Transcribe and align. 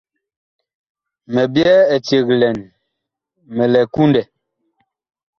Mi 1.33 1.41
byɛɛ 1.53 1.77
eceg 1.95 2.27
lɛn, 2.39 2.57
mi 3.55 3.63
lɛ 3.73 3.81
kundɛ. 3.93 4.21